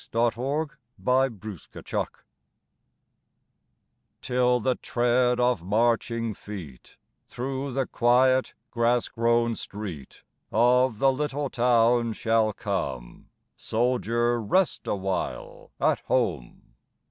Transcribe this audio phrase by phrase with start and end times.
[0.13, 0.71] A SONG
[1.05, 1.69] OF TRUCE
[4.23, 11.51] Till the tread of marching feet Through the quiet grass grown street Of the little
[11.51, 16.73] town shall come, Soldier, rest awhile at home.